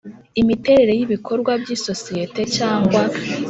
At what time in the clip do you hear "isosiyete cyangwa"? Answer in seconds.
1.75-3.01